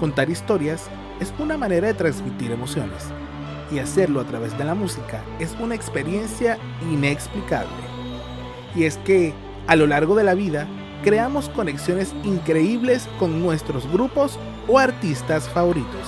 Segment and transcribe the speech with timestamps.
[0.00, 0.88] Contar historias
[1.20, 3.06] es una manera de transmitir emociones
[3.70, 6.58] y hacerlo a través de la música es una experiencia
[6.90, 7.70] inexplicable.
[8.74, 9.32] Y es que,
[9.66, 10.66] a lo largo de la vida,
[11.02, 14.38] creamos conexiones increíbles con nuestros grupos
[14.68, 16.06] o artistas favoritos,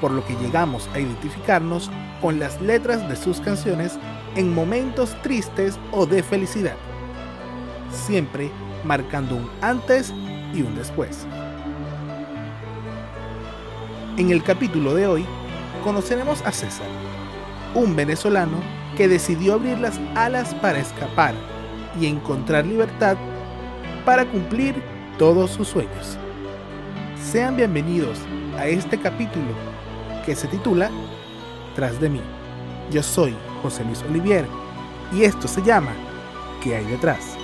[0.00, 1.90] por lo que llegamos a identificarnos
[2.22, 3.98] con las letras de sus canciones
[4.36, 6.76] en momentos tristes o de felicidad,
[7.90, 8.50] siempre
[8.84, 10.14] marcando un antes
[10.54, 11.26] y un después.
[14.20, 15.24] En el capítulo de hoy
[15.82, 16.86] conoceremos a César,
[17.74, 18.58] un venezolano
[18.94, 21.32] que decidió abrir las alas para escapar
[21.98, 23.16] y encontrar libertad
[24.04, 24.74] para cumplir
[25.16, 26.18] todos sus sueños.
[27.32, 28.18] Sean bienvenidos
[28.58, 29.54] a este capítulo
[30.26, 30.90] que se titula
[31.74, 32.20] Tras de mí.
[32.90, 34.44] Yo soy José Luis Olivier
[35.16, 35.94] y esto se llama
[36.62, 37.39] ¿Qué hay detrás?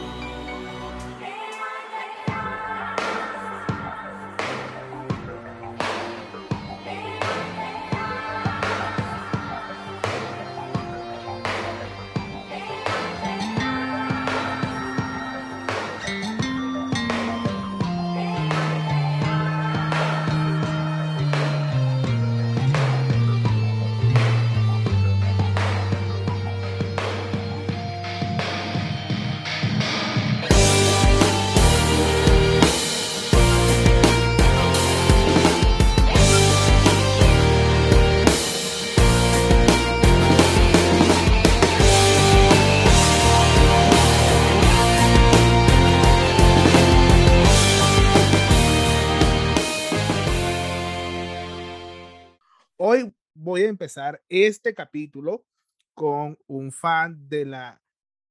[53.87, 55.47] Empezar este capítulo
[55.95, 57.81] con un fan de la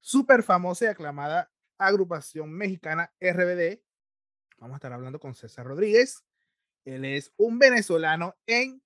[0.01, 3.79] súper famosa y aclamada agrupación mexicana RBD.
[4.57, 6.25] Vamos a estar hablando con César Rodríguez.
[6.83, 8.83] Él es un venezolano en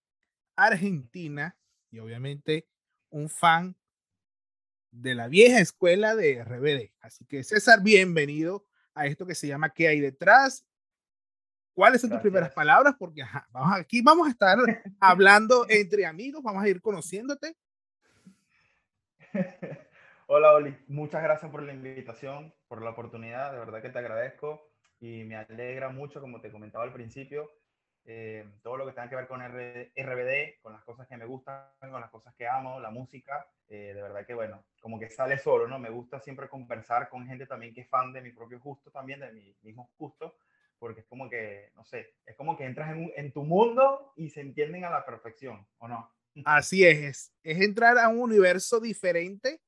[0.55, 1.57] Argentina
[1.89, 2.69] y obviamente
[3.09, 3.75] un fan
[4.91, 6.93] de la vieja escuela de RBD.
[6.99, 10.67] Así que César, bienvenido a esto que se llama ¿Qué hay detrás?
[11.73, 12.95] ¿Cuáles son tus primeras palabras?
[12.97, 14.57] Porque vamos, aquí vamos a estar
[14.99, 17.55] hablando entre amigos, vamos a ir conociéndote.
[20.27, 20.77] Hola, Oli.
[20.87, 23.51] Muchas gracias por la invitación, por la oportunidad.
[23.51, 24.69] De verdad que te agradezco
[24.99, 27.49] y me alegra mucho, como te comentaba al principio,
[28.05, 31.63] eh, todo lo que tenga que ver con RBD, con las cosas que me gustan,
[31.79, 33.47] con las cosas que amo, la música.
[33.69, 35.79] Eh, de verdad que, bueno, como que sale solo, ¿no?
[35.79, 39.19] Me gusta siempre conversar con gente también que es fan de mi propio gusto, también
[39.19, 40.35] de mi mismo gusto
[40.79, 44.29] porque es como que, no sé, es como que entras en, en tu mundo y
[44.29, 46.11] se entienden a la perfección, ¿o no?
[46.45, 49.61] Así es, es entrar a un universo diferente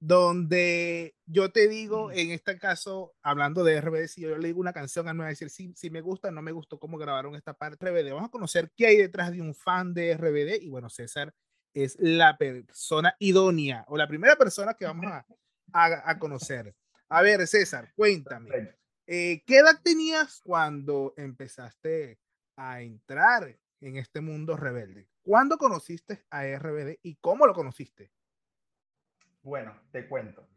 [0.00, 4.74] donde yo te digo, en este caso, hablando de RBD, si yo le digo una
[4.74, 7.34] canción, a me va a decir si, si me gusta no me gustó cómo grabaron
[7.34, 8.12] esta parte de RBD.
[8.12, 11.32] Vamos a conocer qué hay detrás de un fan de RBD y bueno, César
[11.72, 15.26] es la persona idónea o la primera persona que vamos a,
[15.72, 16.74] a, a conocer.
[17.08, 18.76] A ver, César, cuéntame.
[19.06, 22.18] Eh, ¿Qué edad tenías cuando empezaste
[22.56, 25.08] a entrar en este mundo rebelde?
[25.22, 28.10] ¿Cuándo conociste a RBD y cómo lo conociste?
[29.42, 30.48] Bueno, te cuento.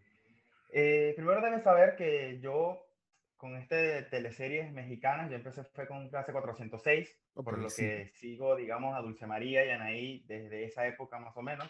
[0.70, 2.88] Eh, primero debes saber que yo
[3.36, 8.96] con este teleseries mexicanas, yo empecé fue con clase 406, por lo que sigo, digamos,
[8.96, 11.70] a Dulce María y Anaí desde esa época más o menos.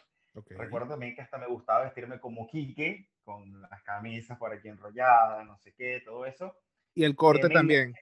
[0.49, 5.45] Recuerdo también que hasta me gustaba vestirme como Quique, con las camisas por aquí enrolladas,
[5.45, 6.55] no sé qué, todo eso.
[6.97, 7.93] Y el corte también.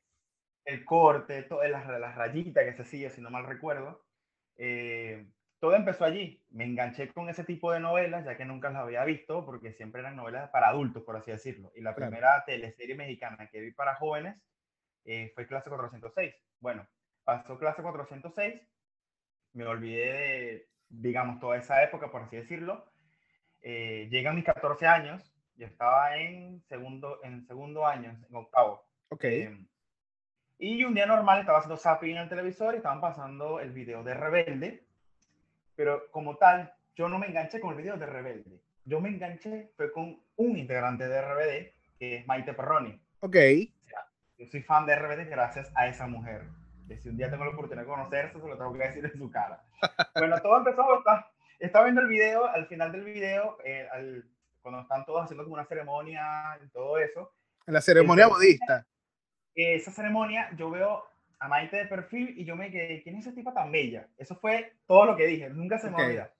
[0.63, 4.05] El corte, todas las, las rayitas que se hacía, si no mal recuerdo.
[4.55, 5.27] Eh,
[5.59, 6.41] todo empezó allí.
[6.49, 9.99] Me enganché con ese tipo de novelas, ya que nunca las había visto, porque siempre
[9.99, 11.73] eran novelas para adultos, por así decirlo.
[11.75, 14.41] Y la primera teleserie mexicana que vi para jóvenes
[15.03, 16.33] eh, fue Clase 406.
[16.61, 16.87] Bueno,
[17.25, 18.61] pasó Clase 406,
[19.51, 22.85] me olvidé de, digamos, toda esa época, por así decirlo.
[23.61, 28.84] Eh, llegan mis 14 años, yo estaba en segundo, en segundo año, en octavo.
[29.09, 29.23] Ok.
[29.23, 29.67] Em,
[30.57, 34.03] y un día normal estaba haciendo zapping en el televisor y estaban pasando el video
[34.03, 34.83] de Rebelde.
[35.75, 38.61] Pero como tal, yo no me enganché con el video de Rebelde.
[38.85, 42.99] Yo me enganché fue con un integrante de RBD, que es Maite Perroni.
[43.19, 43.35] Ok.
[44.37, 46.43] yo soy fan de RBD gracias a esa mujer.
[46.87, 49.17] Que si un día tengo la oportunidad de conocerse, se lo tengo que decir en
[49.17, 49.63] su cara.
[50.15, 54.23] bueno, todo empezó, estaba, estaba viendo el video, al final del video, eh, al,
[54.61, 57.33] cuando están todos haciendo como una ceremonia y todo eso.
[57.65, 58.85] En la ceremonia budista.
[59.55, 61.05] Esa ceremonia, yo veo
[61.39, 64.07] a Maite de perfil y yo me quedé, ¿quién es esa tipa tan bella?
[64.17, 66.33] Eso fue todo lo que dije, nunca se me olvida.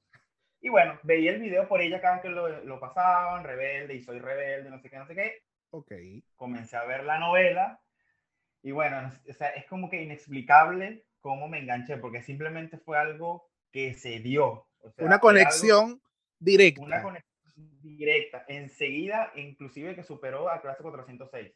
[0.62, 4.01] Y bueno, veía el video por ella cada vez que lo, lo, pasaban, rebelde, y
[4.01, 5.44] soy rebelde, no sé qué, no sé qué.
[5.69, 5.91] Ok.
[6.35, 7.79] Comencé a ver la novela
[8.65, 13.47] y bueno, o sea, es como que inexplicable cómo me enganché, porque simplemente fue algo
[13.71, 14.65] que se dio.
[14.97, 16.01] una conexión
[16.39, 16.81] directa.
[16.81, 18.44] Una conexión directa.
[18.47, 21.53] Enseguida, inclusive que superó a clase 406.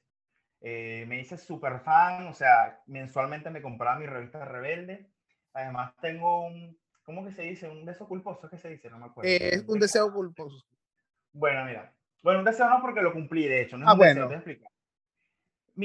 [0.61, 5.09] Eh, me hice súper fan, o sea, mensualmente me compraba mi revista Rebelde.
[5.53, 7.69] Además, tengo un, ¿cómo que se dice?
[7.69, 8.89] Un deseo culposo, ¿qué se dice?
[8.89, 9.29] No me acuerdo.
[9.29, 10.65] es un deseo culposo.
[11.31, 11.93] Bueno, mira.
[12.21, 13.77] Bueno, un deseo no porque lo cumplí, de hecho.
[13.77, 14.27] No es ah, un bueno.
[14.27, 14.69] Deseo, te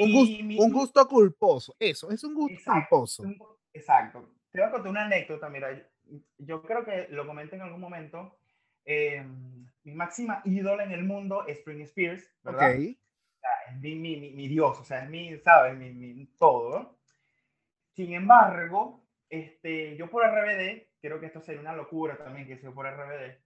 [0.02, 3.24] un, gusto, culposo, eso, es un gusto culposo.
[3.72, 4.28] exacto.
[4.50, 5.68] Te voy a contar una anécdota, mira,
[6.38, 8.36] yo creo que lo comenté en algún momento.
[8.84, 9.24] Eh,
[9.84, 12.70] mi máxima ídola en el mundo es Spring Spears, ¿verdad?
[12.72, 12.98] Okay.
[13.74, 15.76] Es mi, mi, mi, dios, o sea, es mi, ¿sabes?
[15.76, 16.98] Mi, mi todo.
[17.92, 22.70] Sin embargo, este, yo por RBD, creo que esto sería una locura también que sea
[22.70, 23.36] por RBD,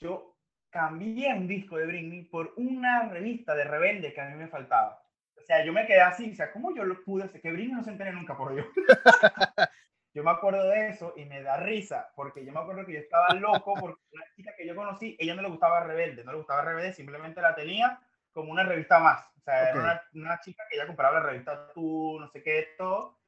[0.00, 0.36] yo
[0.70, 5.02] cambié un disco de Britney por una revista de Rebelde que a mí me faltaba.
[5.36, 7.40] O sea, yo me quedé así, o sea, ¿cómo yo lo pude hacer?
[7.40, 8.64] Que Britney no se entere nunca por yo.
[10.14, 12.98] yo me acuerdo de eso y me da risa, porque yo me acuerdo que yo
[13.00, 16.38] estaba loco porque la chica que yo conocí, ella no le gustaba Rebelde, no le
[16.38, 18.00] gustaba Rebelde, simplemente la tenía
[18.34, 19.26] como una revista más.
[19.38, 22.68] O sea, era una, una, chica que ella compraba la revista Tú, no sé qué,
[22.76, 23.18] todo.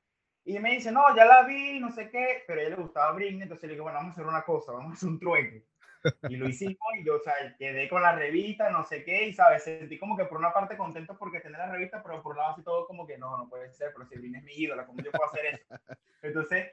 [0.44, 3.12] Y me dice, no, ya la vi, no sé qué, pero a ella le gustaba
[3.12, 5.67] Britney, entonces le digo, bueno, vamos a hacer una cosa, vamos a hacer un trueque.
[6.29, 9.32] Y lo hicimos y yo, o sea, quedé con la revista, no sé qué, y
[9.32, 12.38] sabes, sentí como que por una parte contento porque tenía la revista, pero por un
[12.38, 14.87] lado así todo como que no, no puede ser, pero si Britney es mi ídola,
[14.87, 15.64] ¿cómo yo puedo hacer eso?
[16.23, 16.70] Entonces,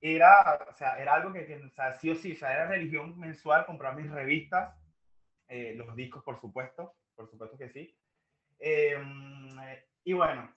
[0.00, 2.68] era, o sea, era algo que, que o sea, sí o sí, o sea, era
[2.68, 4.74] religión mensual comprar mis revistas,
[5.48, 7.94] eh, los discos, por supuesto, por supuesto que sí.
[8.58, 9.56] Em,
[10.04, 10.50] y bueno,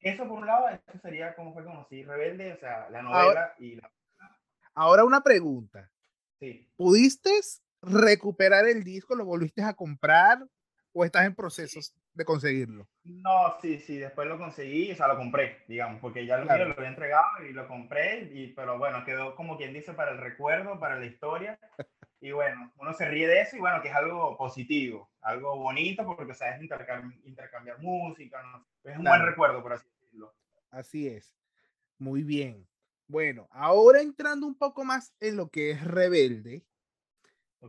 [0.00, 3.76] eso por un lado, eso sería como fue conocí Rebelde, o sea, la novela y
[3.76, 3.90] la...
[4.74, 5.90] Ahora una pregunta.
[6.38, 6.68] Sí.
[6.76, 7.30] ¿Pudiste
[7.82, 9.16] recuperar el disco?
[9.16, 10.38] ¿Lo volviste a comprar?
[10.92, 12.86] ¿O estás en procesos de conseguirlo?
[13.02, 16.52] No, sí, sí, después lo conseguí, o sea, lo compré, digamos, porque ya lo, lo
[16.52, 20.78] había entregado y lo compré, y, pero bueno, quedó como quien dice para el recuerdo,
[20.78, 21.58] para la historia.
[22.24, 26.06] Y bueno, uno se ríe de eso y bueno, que es algo positivo, algo bonito,
[26.06, 28.40] porque o sea, es intercambiar, intercambiar música,
[28.82, 30.34] es un buen recuerdo, por así decirlo.
[30.70, 31.36] Así es.
[31.98, 32.66] Muy bien.
[33.06, 36.64] Bueno, ahora entrando un poco más en lo que es Rebelde,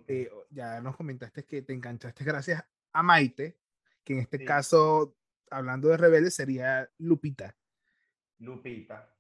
[0.08, 2.64] eh, ya nos comentaste que te enganchaste gracias
[2.94, 3.58] a Maite,
[4.06, 5.18] que en este caso,
[5.52, 7.58] hablando de Rebelde, sería Lupita.
[8.40, 9.15] Lupita.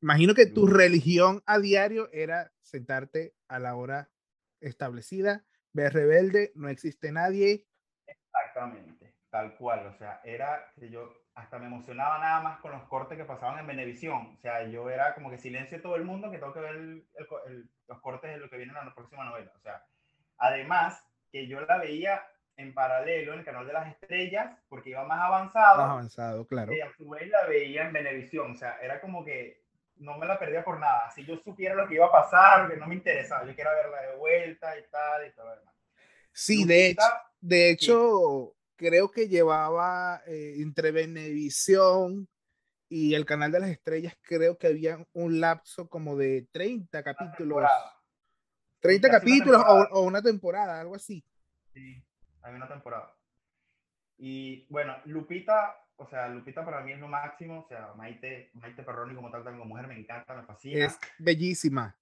[0.00, 4.10] Imagino que tu religión a diario era sentarte a la hora
[4.60, 7.66] establecida, ver Rebelde, no existe nadie.
[8.06, 9.86] Exactamente, tal cual.
[9.86, 13.58] O sea, era que yo hasta me emocionaba nada más con los cortes que pasaban
[13.60, 14.34] en Venevisión.
[14.34, 17.02] O sea, yo era como que silencio todo el mundo que tengo que ver
[17.86, 19.52] los cortes de lo que viene en la próxima novela.
[19.56, 19.84] O sea,
[20.36, 22.22] además que yo la veía
[22.56, 25.82] en paralelo en el canal de las estrellas porque iba más avanzado.
[25.82, 26.72] Más avanzado, claro.
[26.72, 28.52] Y a su vez la veía en Venevisión.
[28.52, 29.67] O sea, era como que
[29.98, 31.10] no me la perdía por nada.
[31.10, 33.46] Si yo supiera lo que iba a pasar, que no me interesaba.
[33.46, 35.74] Yo quiero verla de vuelta y tal y todo demás.
[36.32, 37.02] Sí, de hecho,
[37.40, 42.28] de hecho creo que llevaba eh, entre Venevisión
[42.88, 47.68] y el canal de las estrellas, creo que había un lapso como de 30 capítulos.
[48.80, 51.22] 30 capítulos o, una temporada, algo así.
[51.74, 52.02] Sí,
[52.42, 53.14] hay una temporada.
[54.16, 58.82] Y bueno, Lupita, o sea, Lupita para mí es lo máximo, o sea, Maite, Maite
[58.82, 60.86] Perroni como tal, como mujer, me encanta, me fascina.
[60.86, 61.96] Es bellísima.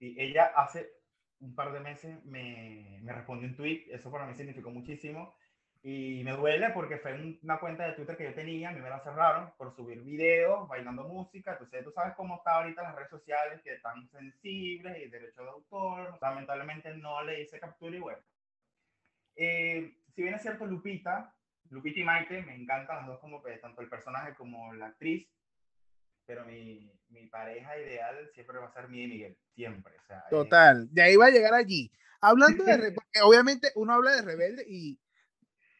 [0.00, 0.90] Y ella hace
[1.40, 5.34] un par de meses me, me respondió un tweet, eso para mí significó muchísimo.
[5.80, 8.90] Y me duele porque fue una cuenta de Twitter que yo tenía, a mí me
[8.90, 11.52] la cerraron por subir videos, bailando música.
[11.52, 15.50] Entonces, tú sabes cómo está ahorita las redes sociales, que están sensibles y derecho de
[15.50, 16.18] autor.
[16.20, 18.22] Lamentablemente no le hice captura y bueno.
[19.36, 21.32] Eh, si bien es cierto, Lupita,
[21.70, 25.28] Lupita y Maite, me encantan las dos como tanto el personaje como la actriz,
[26.26, 29.94] pero mi, mi pareja ideal siempre va a ser mi y Miguel, siempre.
[29.98, 31.90] O sea, Total, de ahí va a llegar allí.
[32.20, 34.98] Hablando de, porque obviamente uno habla de rebelde y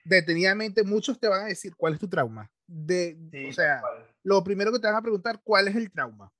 [0.04, 2.50] detenidamente muchos te van a decir cuál es tu trauma.
[2.66, 3.16] De,
[3.48, 3.82] o sea,
[4.22, 6.32] lo primero que te van a preguntar, ¿cuál es el trauma?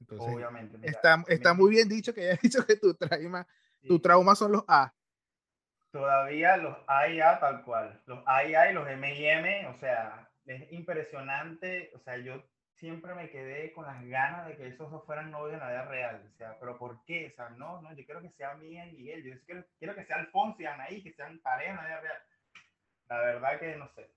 [0.00, 0.78] Entonces, Obviamente.
[0.82, 3.46] está, está muy bien dicho que hayas dicho que tu trauma,
[3.86, 4.92] tu trauma son los A.
[5.92, 8.02] Todavía los A y A tal cual.
[8.06, 11.92] Los A y los M y M, o sea, es impresionante.
[11.94, 12.42] O sea, yo
[12.76, 15.84] siempre me quedé con las ganas de que esos dos fueran novios en la vida
[15.84, 16.22] real.
[16.32, 17.28] O sea, pero ¿por qué?
[17.32, 19.22] O sea, no, no, yo quiero que sea Mía y Miguel.
[19.22, 22.22] Yo quiero, quiero que sea Alfonso y Anaí, que sean pareja en la vida real.
[23.08, 24.10] La verdad que no sé.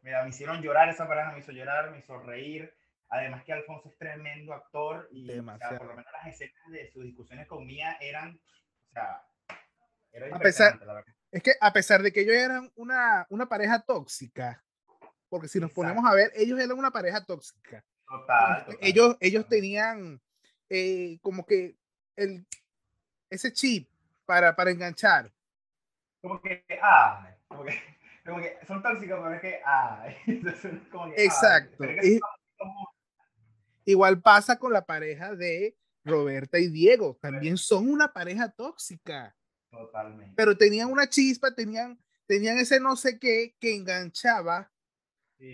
[0.00, 2.74] Mira, me hicieron llorar, esa pareja me hizo llorar, me hizo reír.
[3.10, 7.46] Además que Alfonso es tremendo actor y por lo menos las escenas de sus discusiones
[7.46, 8.40] con Mía eran,
[8.88, 9.22] o sea,
[10.12, 10.80] era a pesar,
[11.30, 14.62] Es que a pesar de que ellos eran una, una pareja tóxica,
[15.28, 17.84] porque si nos ponemos a ver, ellos eran una pareja tóxica.
[18.06, 20.20] Total, este, Ellos, ellos tenían
[20.68, 21.76] eh, como que
[22.16, 22.44] el,
[23.30, 23.88] ese chip
[24.26, 25.32] para, para enganchar.
[26.20, 27.74] Como que, ah, como que,
[28.24, 30.04] como que son tóxicos, pero es que, ah,
[30.90, 31.84] como que, Exacto.
[33.84, 37.16] igual pasa con la pareja de Roberta y Diego.
[37.20, 39.36] También son una pareja tóxica.
[39.70, 40.34] Totalmente.
[40.36, 44.70] Pero tenían una chispa, tenían, tenían ese no sé qué que enganchaba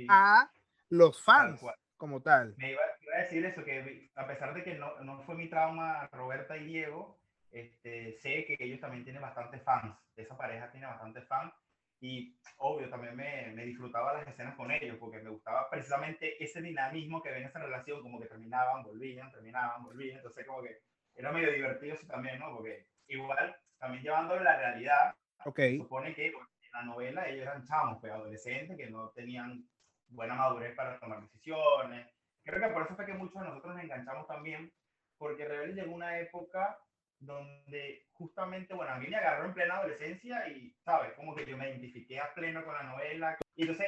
[0.08, 0.50] a
[0.88, 1.60] los fans
[1.96, 2.54] como tal.
[2.56, 2.80] Me iba,
[3.14, 6.66] a decir eso, que a pesar de que no, no, fue mi trauma Roberta y
[6.66, 7.18] Diego,
[7.50, 9.96] este, sé que ellos también tienen bastantes fans.
[10.16, 11.52] Esa pareja tiene bastantes fans.
[11.98, 16.60] Y obvio, también me, me, disfrutaba las escenas con ellos, porque me gustaba precisamente ese
[16.60, 20.18] dinamismo que ven en esa relación, como que terminaban, volvían, terminaban, volvían.
[20.18, 20.82] Entonces, como que
[21.14, 22.54] era medio divertido eso también, ¿no?
[22.54, 25.14] Porque igual, también llevando la realidad,
[25.44, 25.78] okay.
[25.78, 26.34] supone que en
[26.72, 29.68] la novela ellos eran chamos, pues adolescentes que no tenían
[30.08, 32.06] buena madurez para tomar decisiones.
[32.42, 34.72] Creo que por eso fue que muchos de nosotros nos enganchamos también,
[35.18, 36.78] porque Rebelde llegó una época
[37.18, 41.12] donde justamente, bueno, a mí me agarró en plena adolescencia y, ¿sabes?
[41.14, 43.36] Como que yo me identifiqué a pleno con la novela.
[43.54, 43.86] Y entonces,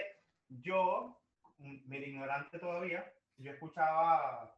[0.49, 1.21] yo,
[1.59, 4.55] medio ignorante todavía, yo escuchaba,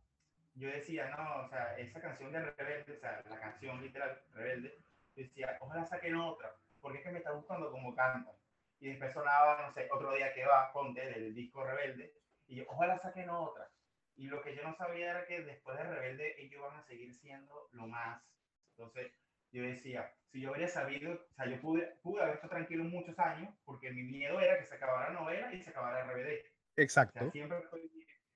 [0.54, 4.78] yo decía, no, o sea, esa canción de Rebelde, o sea, la canción literal, Rebelde,
[5.22, 8.32] decía, ojalá saquen otra, porque es que me está gustando como canta
[8.80, 12.14] y después sonaba, no sé, otro día que va, ponte, del disco Rebelde,
[12.46, 13.70] y yo, ojalá saquen otra.
[14.16, 17.14] Y lo que yo no sabía era que después de Rebelde ellos van a seguir
[17.14, 18.22] siendo lo más.
[18.70, 19.12] Entonces,
[19.52, 23.18] yo decía, si yo hubiera sabido, o sea, yo pude, pude haber estado tranquilo muchos
[23.18, 26.46] años, porque mi miedo era que se acabara la novela y se acabara RBD.
[26.76, 27.30] Exacto.
[27.30, 27.90] siempre estoy,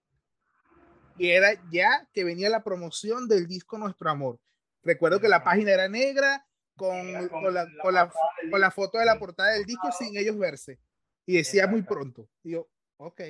[1.16, 4.40] Y era ya que venía la promoción del disco Nuestro Amor.
[4.82, 8.12] Recuerdo que la página era negra, con, con, la, con, la,
[8.50, 10.78] con, la, foto de la portada del disco sin ellos verse.
[11.26, 12.28] Y decía muy pronto.
[12.42, 13.20] Y yo, ok.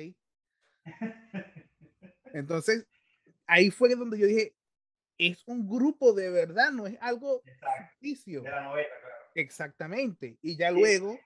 [2.33, 2.87] Entonces,
[3.47, 4.55] ahí fue donde yo dije,
[5.17, 7.41] es un grupo de verdad, no es algo
[7.99, 8.43] ficticio.
[8.43, 8.75] La claro.
[9.35, 10.37] Exactamente.
[10.41, 11.19] Y ya luego,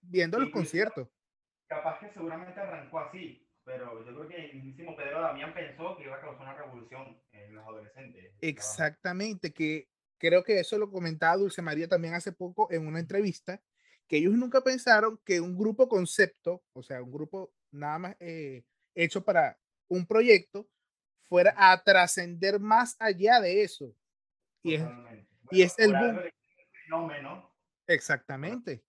[0.00, 1.08] viendo los conciertos.
[1.66, 6.04] Capaz que seguramente arrancó así, pero yo creo que el mismísimo Pedro Damián pensó que
[6.04, 8.32] iba a causar una revolución en los adolescentes.
[8.40, 9.88] Exactamente, que
[10.18, 13.62] creo que eso lo comentaba Dulce María también hace poco en una entrevista,
[14.08, 18.64] que ellos nunca pensaron que un grupo concepto, o sea, un grupo nada más eh,
[18.94, 20.68] hecho para un proyecto,
[21.28, 23.94] fuera a trascender más allá de eso.
[24.62, 24.82] Y es,
[25.50, 26.20] y es el boom.
[26.84, 27.54] Fenómeno.
[27.86, 28.82] Exactamente.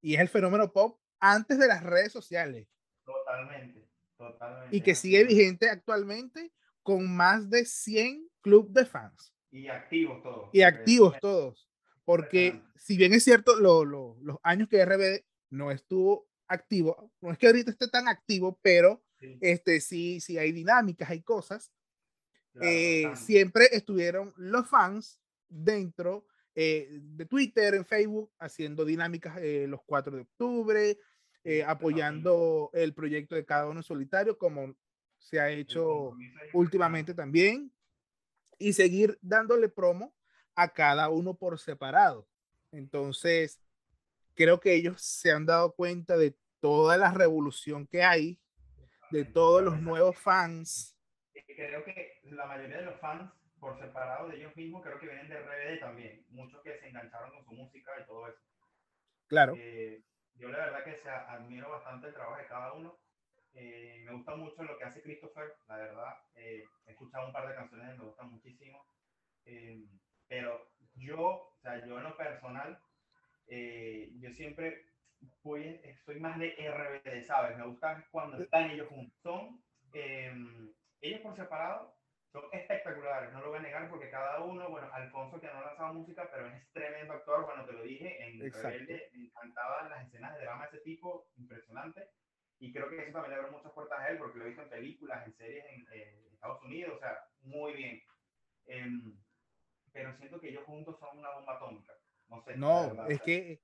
[0.00, 2.68] Y es el fenómeno pop antes de las redes sociales.
[3.04, 4.76] Totalmente, totalmente.
[4.76, 9.34] Y que sigue vigente actualmente con más de 100 club de fans.
[9.50, 10.50] Y activos todos.
[10.52, 11.68] Y activos todos.
[12.04, 17.48] Porque si bien es cierto, los años que RBD no estuvo activo, no es que
[17.48, 19.36] ahorita esté tan activo, pero sí.
[19.40, 21.72] este, sí, sí hay dinámicas, hay cosas.
[22.60, 26.26] eh, siempre estuvieron los fans dentro
[26.58, 30.98] eh, de Twitter, en Facebook, haciendo dinámicas eh, los 4 de octubre,
[31.44, 34.74] eh, apoyando el proyecto de cada uno solitario, como
[35.18, 36.16] se ha hecho
[36.54, 37.70] últimamente también
[38.58, 40.14] y seguir dándole promo
[40.54, 42.26] a cada uno por separado.
[42.72, 43.60] Entonces,
[44.34, 48.40] creo que ellos se han dado cuenta de toda la revolución que hay,
[49.10, 50.96] de todos los nuevos fans.
[51.32, 55.28] Creo que la mayoría de los fans, por separado de ellos mismos, creo que vienen
[55.28, 56.24] de RBD también.
[56.28, 58.40] Muchos que se engancharon con su música y todo eso.
[59.28, 59.54] Claro.
[59.56, 60.02] Eh,
[60.34, 62.98] yo la verdad que se admiro bastante el trabajo de cada uno.
[63.54, 66.14] Eh, me gusta mucho lo que hace Christopher, la verdad.
[66.34, 68.86] Eh, he escuchado un par de canciones me gustan muchísimo.
[70.28, 72.78] pero yo, o sea, yo en lo personal,
[73.48, 74.86] yo siempre
[75.42, 77.56] voy, soy más de RBD, ¿sabes?
[77.56, 79.18] Me gusta cuando están ellos juntos.
[79.22, 79.62] Son,
[81.00, 81.96] ellos por separado
[82.32, 85.92] son espectaculares, no lo voy a negar porque cada uno, bueno, Alfonso que no lanzaba
[85.92, 90.34] música, pero es tremendo actor, bueno, te lo dije, en Rebelde me encantaban las escenas
[90.34, 92.10] de drama de ese tipo, impresionante,
[92.58, 94.62] y creo que eso también le abre muchas puertas a él porque lo he visto
[94.62, 98.02] en películas, en series en, Estados Unidos, o sea, muy bien.
[98.66, 99.16] Em,
[99.92, 101.94] pero siento que ellos juntos son una bomba atómica.
[102.28, 102.56] No sé.
[102.56, 103.62] No, es que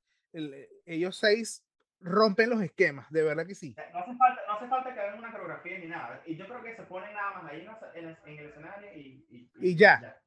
[0.86, 1.62] ellos seis
[2.02, 3.74] rompen los esquemas, de verdad que sí.
[3.92, 6.22] No hace falta, no hace falta que hagan una coreografía ni nada.
[6.26, 10.18] Y yo creo que se ponen nada más ahí en, el, escenario y, y, ya.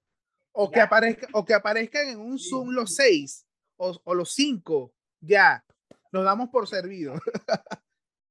[0.51, 3.45] O, Que aparezca, o que aparezcan en un Zoom los seis
[3.77, 5.63] o, o, los cinco, ya.
[6.11, 7.15] Nos damos por servido.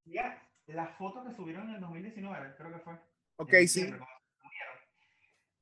[0.06, 2.94] ya, las fotos que subieron en el 2019, creo que fue.
[3.36, 3.92] Ok, sí.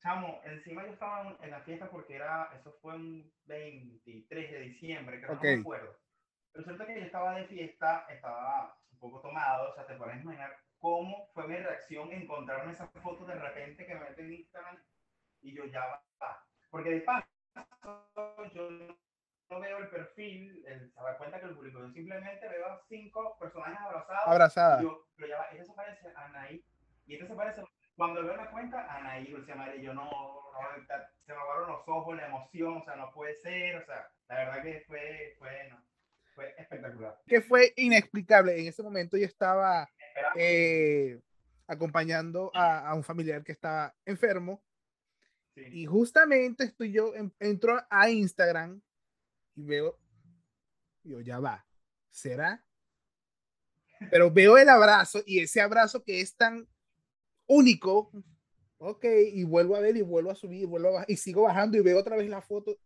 [0.01, 5.21] Chamo, encima yo estaba en la fiesta porque era, eso fue un 23 de diciembre,
[5.21, 6.03] creo que no me acuerdo
[6.55, 10.57] Resulta que yo estaba de fiesta, estaba un poco tomado, o sea, te puedes imaginar
[10.79, 14.79] cómo fue mi reacción encontrarme esa foto de repente que me meten en Instagram
[15.41, 15.87] y yo ya
[16.21, 16.47] va.
[16.71, 17.27] Porque de paso,
[18.55, 22.67] yo no veo el perfil, el, se da cuenta que el público, yo simplemente veo
[22.67, 24.27] a cinco personajes abrazados.
[24.27, 24.83] Abrazadas.
[24.83, 26.65] Yo, pero ya va, ese se parece a Anaí.
[27.07, 27.63] Y este se parece,
[27.97, 30.87] cuando veo la cuenta, Anaí, Dulce María, yo no, no,
[31.25, 34.37] se me aguaron los ojos, la emoción, o sea, no puede ser, o sea, la
[34.37, 35.83] verdad que fue, fue, no,
[36.35, 37.21] fue espectacular.
[37.27, 38.59] Que fue inexplicable.
[38.59, 39.89] En ese momento yo estaba
[40.37, 41.21] eh,
[41.67, 44.62] acompañando a, un familiar que estaba enfermo.
[45.55, 48.81] Y justamente estoy yo, entro a Instagram
[49.55, 49.99] y veo,
[51.05, 51.66] yo ya va,
[52.11, 52.64] ¿será?
[54.11, 56.66] Pero veo el abrazo y ese abrazo que es tan
[57.47, 58.11] único,
[58.79, 61.77] ok, y vuelvo a ver y vuelvo a subir, y vuelvo a y sigo bajando
[61.77, 62.79] y veo otra vez la foto.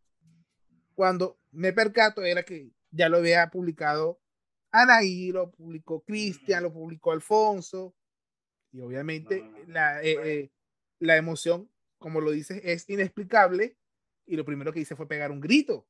[0.97, 4.21] Cuando me percato era que ya lo había publicado
[4.77, 7.95] Anaí, lo publicó Cristian, lo publicó Alfonso,
[8.73, 10.51] y obviamente La, eh, eh,
[10.99, 13.77] la emoción, como lo dices, es inexplicable,
[14.27, 15.87] y lo primero que hice fue pegar un grito.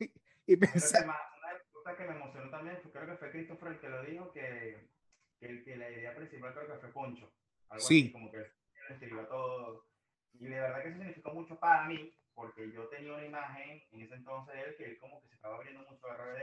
[0.46, 1.04] y pensar...
[1.04, 1.14] Una
[1.72, 4.88] cosa que me emocionó también, creo que fue Christopher el que lo dijo, que,
[5.38, 7.30] que, que la idea principal creo que fue Poncho.
[7.68, 8.02] Algo sí.
[8.02, 8.46] Así, como que
[8.88, 9.86] escribió todo.
[10.34, 14.00] Y de verdad que eso significó mucho para mí, porque yo tenía una imagen en
[14.02, 16.42] ese entonces de él que él como que se estaba abriendo mucho de RBD,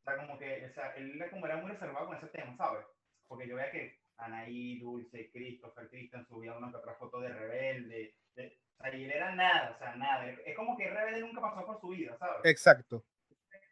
[0.00, 2.56] o sea, como que, o sea, él era, como era muy reservado con ese tema,
[2.56, 2.86] ¿sabes?
[3.26, 8.14] Porque yo veía que Anaí, Dulce, Christopher, Christian subían una que otra foto de Rebelde,
[8.34, 11.40] de, o sea, y él era nada, o sea, nada, es como que Rebelde nunca
[11.40, 12.44] pasó por su vida, ¿sabes?
[12.44, 13.04] Exacto.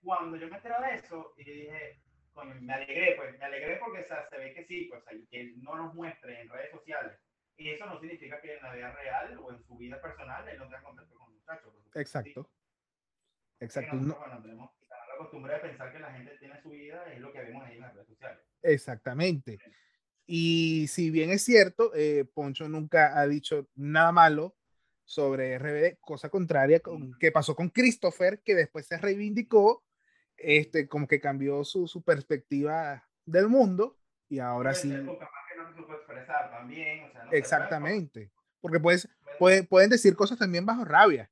[0.03, 2.01] Cuando yo me enteré de eso, y dije,
[2.33, 5.40] coño, me alegré, pues, me alegré porque, o sea, se ve que sí, pues, que
[5.40, 7.19] él no nos muestre en redes sociales,
[7.57, 10.59] y eso no significa que en la vida real o en su vida personal él
[10.59, 11.26] no tenga contacto con
[11.95, 12.51] Exacto.
[13.61, 13.97] Exacto.
[13.97, 14.17] no.
[14.17, 17.41] bueno, tenemos la costumbre de pensar que la gente tiene su vida, es lo que
[17.41, 18.39] vemos ahí en las redes sociales.
[18.63, 19.59] Exactamente.
[20.27, 24.57] Y si bien es cierto, eh, Poncho nunca ha dicho nada malo
[25.05, 29.85] sobre RBD, cosa contraria con que pasó con Christopher, que después se reivindicó,
[30.37, 33.97] este, como que cambió su, su perspectiva del mundo
[34.29, 34.93] y ahora sí.
[37.31, 41.31] Exactamente, porque pues, pueden decir cosas también bajo rabia.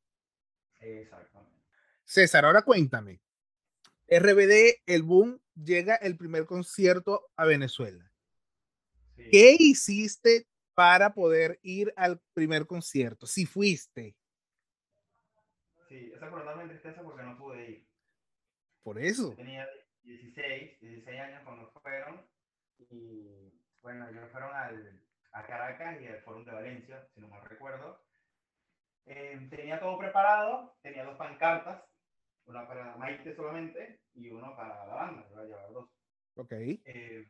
[0.84, 1.60] Exactamente.
[2.04, 3.20] César, ahora cuéntame.
[4.08, 8.10] RBD, el boom, llega el primer concierto a Venezuela.
[9.16, 13.26] ¿Qué hiciste para poder ir al primer concierto?
[13.26, 14.16] Si fuiste.
[15.88, 17.88] Sí, esa me tristeza porque no pude ir.
[18.82, 19.34] Por eso.
[19.34, 19.66] tenía
[20.02, 22.20] 16, 16 años cuando fueron
[22.90, 25.00] y bueno, ellos fueron al,
[25.32, 28.02] a Caracas y al Foro de Valencia, si no mal recuerdo.
[29.06, 31.82] Eh, tenía todo preparado, tenía dos pancartas,
[32.46, 35.88] una para Maite solamente y uno para la banda, voy a llevar dos.
[36.36, 36.52] Ok.
[36.52, 37.26] Eh,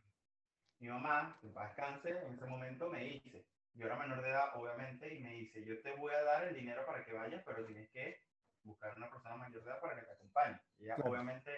[0.79, 4.51] mi mamá, que para descanse, en ese momento me dice, yo era menor de edad,
[4.55, 7.65] obviamente, y me dice, yo te voy a dar el dinero para que vayas, pero
[7.65, 8.21] tienes que
[8.63, 10.61] buscar una persona mayor de edad para que te acompañe.
[10.79, 11.51] Y ella, obviamente,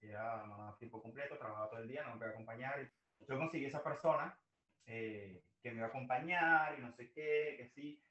[0.00, 2.90] era mamá tiempo completo, trabajaba todo el día, no me podía acompañar.
[3.28, 4.38] Yo conseguí esa persona
[4.86, 8.02] eh, que me iba a acompañar y no sé qué, que sí.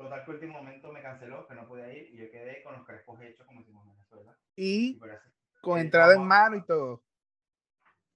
[0.00, 2.86] Total que último momento me canceló, que no podía ir y yo quedé con los
[2.86, 4.34] crespos hechos como decimos en Venezuela.
[4.56, 4.98] Y,
[5.60, 7.04] Con entrada en mano y todo.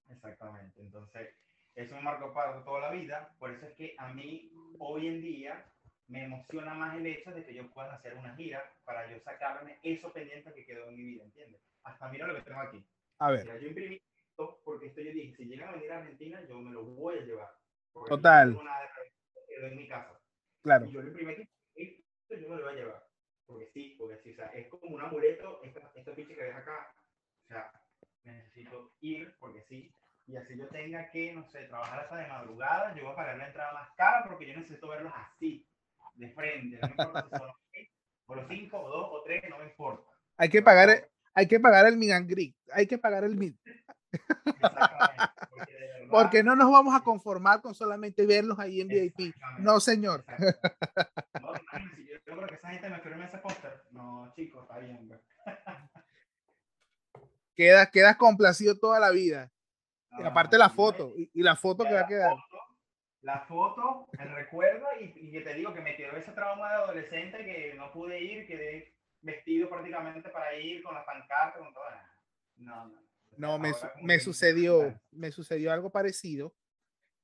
[0.09, 0.81] Exactamente.
[0.81, 1.37] Entonces,
[1.75, 3.37] eso me marcó para toda la vida.
[3.39, 5.63] Por eso es que a mí, hoy en día,
[6.09, 9.79] me emociona más el hecho de que yo pueda hacer una gira para yo sacarme
[9.83, 11.61] eso pendiente que quedó en mi vida, ¿entiendes?
[11.83, 12.83] Hasta mira lo que tengo aquí.
[13.19, 13.61] A ver.
[13.61, 16.71] yo imprimí esto porque esto yo dije, si llegan a venir a Argentina, yo me
[16.71, 17.55] lo voy a llevar.
[18.09, 18.59] Total.
[19.47, 20.19] quedó en mi casa.
[20.63, 20.87] Claro.
[20.87, 21.49] Y yo lo imprimí aquí,
[22.35, 23.07] esto yo me lo voy a llevar.
[23.47, 26.95] Porque sí, porque sí, o sea, es como un amuleto, esta, esta que ves acá,
[27.45, 27.71] o sea,
[28.23, 29.93] necesito ir porque sí,
[30.27, 33.37] y así yo tenga que, no sé, trabajar hasta de madrugada, yo voy a pagar
[33.37, 35.67] la entrada más cara porque yo necesito verlos así,
[36.15, 37.51] de frente, no me importa si son
[38.27, 40.11] o los cinco, o dos, o tres, no me importa.
[40.39, 43.55] Hay que pagar, hay que pagar el Migangri, hay que pagar el Mid.
[46.11, 49.35] Porque, no nos vamos a conformar con solamente verlos ahí en VIP.
[49.59, 50.25] No, señor.
[51.41, 51.54] No,
[52.27, 53.83] yo, creo que esa gente me firme ese póster.
[53.91, 55.09] No, chicos, está bien.
[57.55, 59.53] Quedas, quedas complacido toda la vida.
[60.19, 62.37] y aparte la foto, y, la foto que va a quedar.
[63.23, 67.45] la foto, el recuerdo, y, que te digo que me quedó ese trauma de adolescente
[67.45, 71.85] que no pude ir, quedé vestido prácticamente para ir con la pancarta, con todo.
[72.57, 73.05] No, no.
[73.37, 76.55] No, me, me sucedió, me sucedió algo parecido.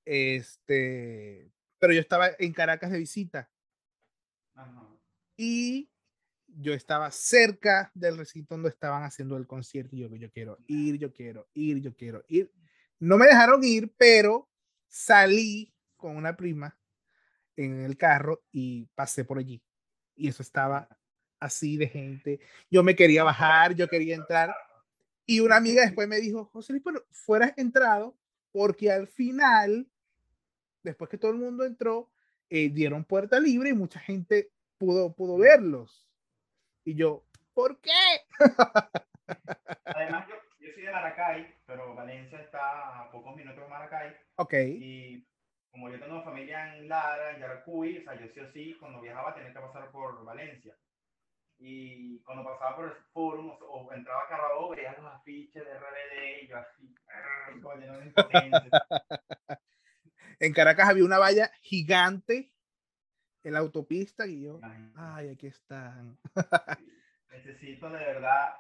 [0.04, 3.50] Este, pero yo estaba en Caracas de visita.
[5.36, 5.90] Y
[6.46, 9.96] yo estaba cerca del recinto donde estaban haciendo el concierto.
[9.96, 12.52] Y yo, yo quiero ir, yo quiero ir, yo quiero ir.
[12.98, 14.48] No me dejaron ir, pero
[14.88, 16.78] salí con una prima
[17.56, 19.62] en el carro y pasé por allí.
[20.14, 20.88] Y eso estaba
[21.38, 22.40] así de gente.
[22.70, 24.54] Yo me quería bajar, yo quería entrar.
[25.26, 28.16] Y una amiga después me dijo, José Luis, pero fueras entrado
[28.52, 29.88] porque al final,
[30.82, 32.10] después que todo el mundo entró,
[32.50, 36.08] eh, dieron puerta libre y mucha gente pudo, pudo verlos.
[36.84, 37.90] Y yo, ¿por qué?
[39.84, 44.16] Además, yo, yo, soy de Maracay, pero Valencia está a pocos minutos de Maracay.
[44.36, 44.54] Ok.
[44.54, 45.24] Y
[45.70, 49.00] como yo tengo familia en Lara, en Yaracuy, o sea, yo sí o sí, cuando
[49.00, 50.74] viajaba tenía que pasar por Valencia.
[51.58, 56.42] Y cuando pasaba por el forum o, entraba a Carrabó, veía los afiches de RBD
[56.42, 56.94] y yo así,
[60.40, 62.50] En Caracas había una valla gigante
[63.42, 64.59] en la autopista y yo,
[64.96, 66.18] ay, aquí están.
[67.31, 68.55] Necesito de verdad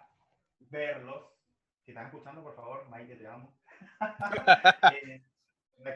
[0.58, 1.24] verlos.
[1.84, 3.58] Si están escuchando, por favor, Mike, te amo.
[4.94, 5.24] eh,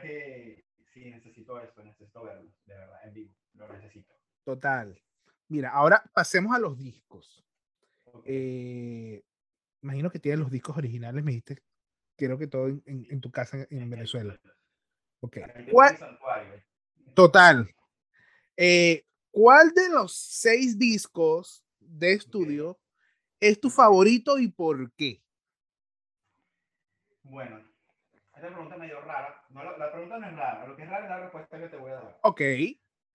[0.02, 4.14] que sí, necesito esto, necesito verlos, de verdad, en vivo, lo necesito.
[4.42, 5.00] Total.
[5.48, 7.44] Mira, ahora pasemos a los discos.
[8.24, 9.22] Eh,
[9.82, 11.62] imagino que tienes los discos originales, me dijiste,
[12.16, 14.40] creo que todo en, tu casa en, Venezuela.
[15.24, 15.38] Ok.
[17.14, 17.74] Total.
[18.58, 22.78] Eh, ¿Cuál de los seis discos de estudio
[23.40, 25.22] es tu favorito y por qué?
[27.22, 27.58] Bueno,
[28.34, 29.42] esta pregunta es medio rara.
[29.48, 30.66] No, la, pregunta no es rara.
[30.66, 32.18] Lo que es rara es la respuesta que te voy a dar.
[32.22, 32.40] Ok.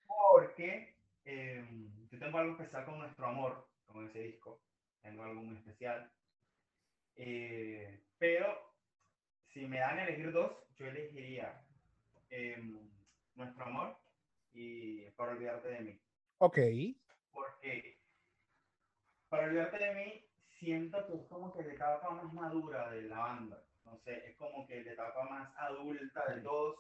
[0.07, 0.95] Porque
[1.25, 1.63] eh,
[2.11, 4.59] yo tengo algo especial con nuestro amor, con ese disco.
[5.03, 6.11] Tengo algo muy especial.
[7.15, 8.73] Eh, pero
[9.53, 11.63] si me dan a elegir dos, yo elegiría
[12.29, 12.89] em,
[13.35, 13.97] Nuestro Amor
[14.53, 16.01] y Para Olvidarte de mí.
[16.39, 16.57] Ok.
[17.31, 17.99] Porque
[19.29, 20.25] Para Olvidarte de mí,
[20.59, 23.63] siento que es como que la etapa más madura de la banda.
[24.03, 26.79] Sé, es como que la etapa más adulta de todos.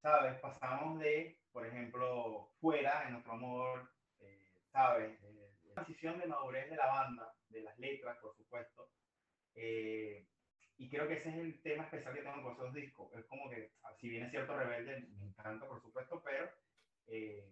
[0.00, 0.40] ¿Sabes?
[0.40, 3.88] Pasamos de, por ejemplo, Fuera, en Nuestro Amor,
[4.72, 5.22] ¿sabes?
[5.22, 8.88] Eh, la transición de madurez de la banda, de las letras, por supuesto.
[9.54, 10.26] Eh,
[10.78, 13.12] y creo que ese es el tema especial que tengo con esos discos.
[13.16, 16.50] Es como que, si bien es cierto, Rebelde me encanta, por supuesto, pero
[17.06, 17.48] eh,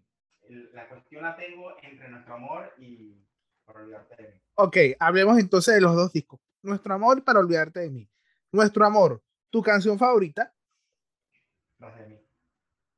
[0.73, 3.25] la cuestión la tengo entre Nuestro Amor y
[3.65, 4.41] Para Olvidarte de mí.
[4.55, 6.41] Ok, hablemos entonces de los dos discos.
[6.63, 8.09] Nuestro Amor y Para Olvidarte de mí.
[8.53, 10.53] Nuestro Amor, ¿tu canción favorita?
[11.79, 12.21] Las de mí.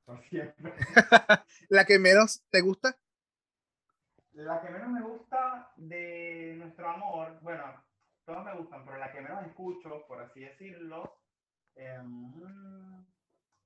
[0.04, 0.72] Por siempre.
[1.68, 2.98] ¿La que menos te gusta?
[4.32, 7.64] La que menos me gusta de nuestro amor, bueno,
[8.24, 11.20] todas me gustan, pero la que menos escucho, por así decirlo,
[11.74, 12.32] em,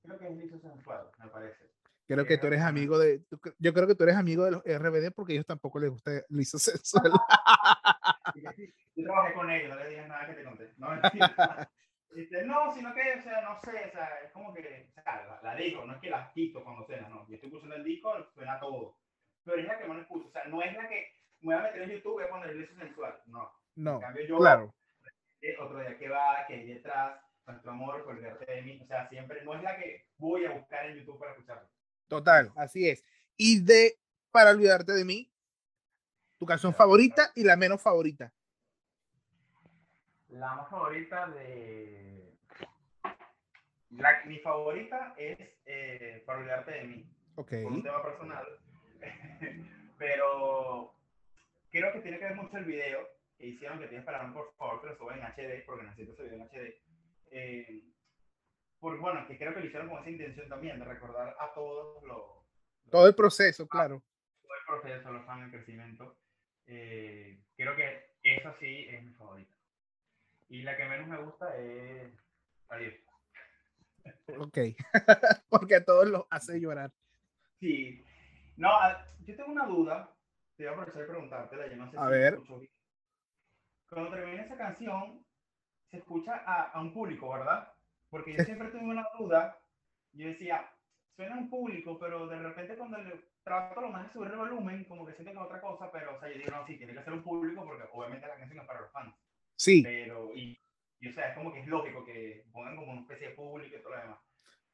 [0.01, 1.71] creo que es Liso Sensual, me parece.
[2.07, 3.21] Creo que tú eres amigo de,
[3.59, 6.11] yo creo que tú eres amigo de los RBD porque a ellos tampoco les gusta
[6.29, 7.11] Liso Sensual.
[8.95, 10.73] yo trabajé con ellos, no le dije nada que te conté.
[10.77, 10.87] No,
[12.15, 15.25] este, no, sino que, o sea, no sé, o sea, es como que, o sea,
[15.27, 17.27] la, la digo, no es que la quito cuando suena, no.
[17.27, 18.97] Yo estoy escuchando el disco, suena todo
[19.47, 20.27] pero es la que más escucho.
[20.27, 21.07] O sea, no es la que
[21.39, 23.21] me voy a meter en YouTube y voy a poner el sensual.
[23.27, 23.49] No.
[23.77, 23.95] No.
[23.95, 24.73] En cambio, yo, claro.
[25.59, 28.81] Otro día que va, que hay detrás, nuestro amor, colgarte de mí.
[28.83, 31.69] O sea, siempre no es la que voy a buscar en YouTube para escucharlo.
[32.07, 33.05] Total, así es.
[33.37, 33.99] Y de
[34.31, 35.31] Para olvidarte de mí,
[36.37, 38.33] tu canción favorita y la menos favorita.
[40.29, 42.35] La más favorita de...
[43.91, 47.09] La, mi favorita es eh, Para olvidarte de mí.
[47.35, 47.51] Ok.
[47.63, 48.45] Por un tema personal.
[49.97, 50.93] Pero
[51.71, 54.81] creo que tiene que ver mucho el video que hicieron, que tienes para por favor
[54.81, 56.81] que lo suban en HD, porque necesito ese video en HD.
[57.31, 57.83] Eh,
[58.79, 62.03] porque bueno, que creo que lo hicieron con esa intención también, de recordar a todos
[62.03, 62.21] los...
[62.89, 64.03] Todo el proceso, claro.
[64.41, 66.17] Todo el proceso, los fans en crecimiento.
[66.65, 69.55] Eh, creo que esa sí es mi favorita.
[70.49, 72.13] Y la que menos me gusta es
[72.69, 72.93] Adiós.
[74.39, 74.57] Ok,
[75.49, 76.91] porque a todos los hace llorar.
[77.59, 78.05] Sí.
[78.55, 78.69] No,
[79.25, 80.15] yo tengo una duda.
[80.55, 81.67] Te voy a aprovechar de preguntártela.
[81.67, 82.39] Yo no sé a si ver.
[83.89, 85.25] Cuando termina esa canción,
[85.89, 87.73] se escucha a, a un público, ¿verdad?
[88.09, 89.59] Porque yo siempre tuve una duda.
[90.13, 90.69] Yo decía,
[91.15, 94.83] suena un público, pero de repente cuando le trato lo más de subir el volumen,
[94.85, 96.93] como que siento que es otra cosa, pero o sea, yo digo, no, sí, tiene
[96.93, 99.15] que ser un público porque obviamente la canción es para los fans.
[99.55, 99.81] Sí.
[99.83, 100.59] Pero, y,
[100.99, 103.75] y, o sea, es como que es lógico que pongan como una especie de público
[103.75, 104.19] y todo lo demás.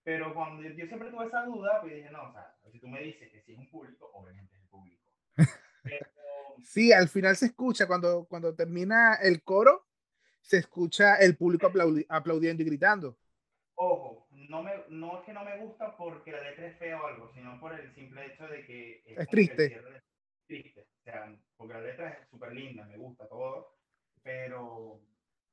[0.03, 2.87] Pero cuando yo, yo siempre tuve esa duda, pues dije, no, o sea, si tú
[2.87, 5.03] me dices que si es un público, obviamente es el público.
[5.83, 6.07] Pero,
[6.63, 9.85] sí, al final se escucha, cuando, cuando termina el coro,
[10.41, 13.17] se escucha el público aplaudi aplaudiendo y gritando.
[13.75, 17.07] Ojo, no, me, no es que no me gusta porque la letra es fea o
[17.07, 19.65] algo, sino por el simple hecho de que es, es triste.
[19.65, 19.81] Es
[20.47, 20.81] triste.
[20.81, 23.75] O sea, porque la letra es súper linda, me gusta todo,
[24.21, 24.99] pero,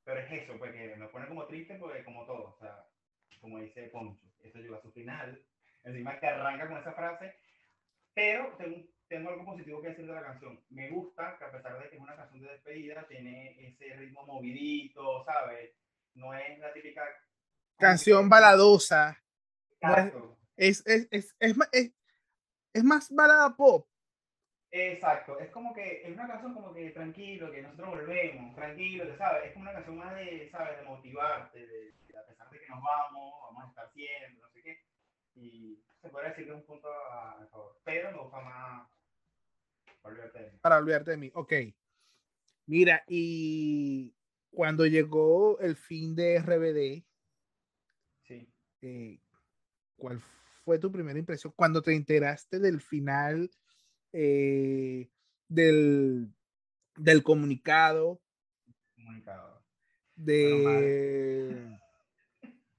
[0.04, 2.84] pero es eso, porque me pone como triste, porque como todo, o sea,
[3.40, 5.42] como dice Poncho, eso llega a su final,
[5.84, 7.34] encima que arranca con esa frase,
[8.14, 10.58] pero tengo, tengo algo positivo que decir de la canción.
[10.70, 14.24] Me gusta que a pesar de que es una canción de despedida, tiene ese ritmo
[14.24, 15.72] movidito, ¿sabes?
[16.14, 17.02] No es la típica
[17.76, 19.20] canción baladosa.
[19.82, 19.96] No
[20.56, 21.92] es, es, es, es, es,
[22.72, 23.88] es más balada pop.
[24.70, 29.46] Exacto, es como que es una canción como que tranquilo, que nosotros volvemos, tranquilo, ¿sabes?
[29.46, 30.78] Es como una canción más de, ¿sabes?
[30.78, 34.48] De motivarte, de, de, a pesar de que nos vamos, vamos a estar siempre, no
[34.50, 34.84] sé qué.
[35.34, 38.99] Y se puede decir que es un punto a, favor, pero me gusta más
[40.02, 40.58] olvidarte de mí.
[40.60, 41.52] Para olvidarte de mí, ok.
[42.66, 44.14] Mira, y
[44.50, 47.04] cuando llegó el fin de RBD,
[48.22, 48.48] sí.
[48.82, 49.20] Eh,
[49.96, 50.20] ¿cuál
[50.64, 53.50] fue tu primera impresión cuando te enteraste del final?
[54.12, 55.08] Eh,
[55.48, 56.32] del,
[56.96, 58.20] del comunicado,
[58.94, 59.62] comunicado.
[60.14, 61.76] De,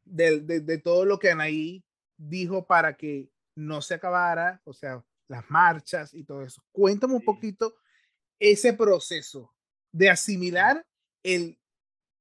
[0.06, 1.84] de, de, de, todo lo que Anaí
[2.18, 6.62] dijo para que no se acabara, o sea, las marchas y todo eso.
[6.74, 7.74] Cuéntame un poquito
[8.38, 9.56] ese proceso
[9.92, 10.86] de asimilar
[11.24, 11.58] el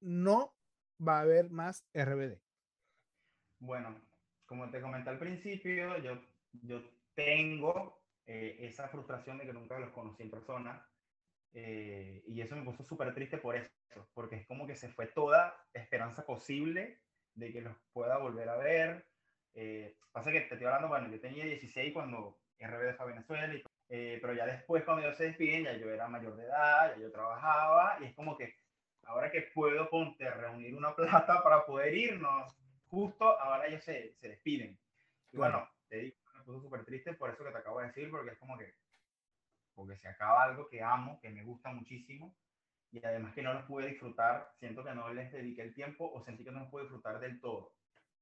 [0.01, 0.55] no
[1.07, 2.38] va a haber más RBD.
[3.59, 4.01] Bueno,
[4.46, 6.83] como te comenté al principio, yo, yo
[7.14, 10.87] tengo eh, esa frustración de que nunca los conocí en persona.
[11.53, 13.70] Eh, y eso me puso súper triste por eso,
[14.14, 17.01] porque es como que se fue toda esperanza posible
[17.35, 19.05] de que los pueda volver a ver.
[19.55, 23.55] Eh, pasa que te estoy hablando, bueno, yo tenía 16 cuando RBD fue a Venezuela,
[23.55, 26.94] y, eh, pero ya después cuando ellos se despiden, ya yo era mayor de edad,
[26.94, 28.55] ya yo trabajaba, y es como que
[29.05, 32.55] ahora que puedo ponte reunir una plata para poder irnos,
[32.88, 34.79] justo ahora ellos se, se despiden.
[35.33, 38.11] Y bueno, te digo, me puso súper triste por eso que te acabo de decir,
[38.11, 38.75] porque es como que,
[39.75, 42.35] porque se acaba algo que amo, que me gusta muchísimo,
[42.92, 46.25] y además que no los pude disfrutar, siento que no les dediqué el tiempo o
[46.25, 47.73] sentí que no los pude disfrutar del todo.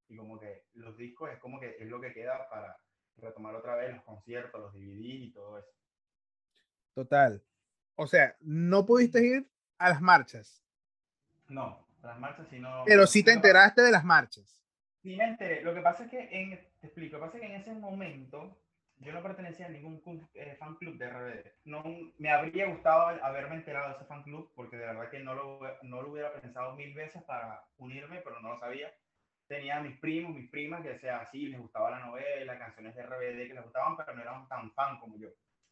[0.08, 2.76] Y como que los discos es como que es lo que queda para
[3.18, 5.70] retomar otra vez los conciertos, los DVD y todo eso.
[6.94, 7.42] Total.
[7.96, 10.64] O sea, no pudiste ir a las marchas.
[11.48, 12.84] No, a las marchas sí no.
[12.86, 14.64] Pero sí te enteraste de las marchas.
[15.02, 15.62] Sí me enteré.
[15.62, 16.50] Lo que pasa es que, en,
[16.80, 18.58] te explico, lo que pasa es que en ese momento
[19.00, 21.46] yo no pertenecía a ningún eh, fan club de RBD.
[21.64, 21.84] No,
[22.18, 25.60] me habría gustado haberme enterado de ese fan club porque de verdad que no lo,
[25.82, 28.92] no lo hubiera pensado mil veces para unirme, pero no lo sabía.
[29.48, 33.02] Tenía a mis primos, mis primas que sea así, les gustaba la novela, canciones de
[33.02, 35.28] RBD que les gustaban, pero no eran tan fan como yo.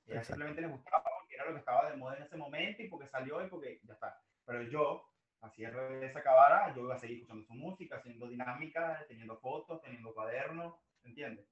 [0.06, 2.88] Ellas simplemente les gustaba porque era lo que estaba de moda en ese momento y
[2.88, 4.18] porque salió y porque ya está.
[4.46, 5.04] Pero yo,
[5.42, 9.82] así RBD se acabara, yo iba a seguir escuchando su música, haciendo dinámica, teniendo fotos,
[9.82, 11.46] teniendo cuadernos, ¿entiendes?